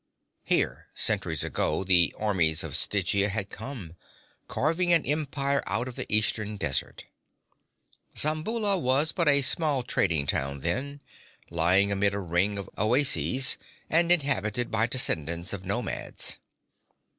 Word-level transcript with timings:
Here, 0.43 0.87
centuries 0.95 1.43
ago, 1.43 1.83
the 1.83 2.15
armies 2.17 2.63
of 2.63 2.75
Stygia 2.75 3.29
had 3.29 3.51
come, 3.51 3.95
carving 4.47 4.91
an 4.91 5.05
empire 5.05 5.61
out 5.67 5.87
of 5.87 5.95
the 5.95 6.11
eastern 6.11 6.57
desert. 6.57 7.05
Zamboula 8.17 8.79
was 8.79 9.11
but 9.11 9.27
a 9.27 9.43
small 9.43 9.83
trading 9.83 10.25
town 10.25 10.61
then, 10.61 11.01
lying 11.51 11.91
amidst 11.91 12.15
a 12.15 12.19
ring 12.19 12.57
of 12.57 12.67
oases, 12.79 13.59
and 13.91 14.11
inhabited 14.11 14.71
by 14.71 14.87
descendants 14.87 15.53
of 15.53 15.65
nomads. 15.65 16.39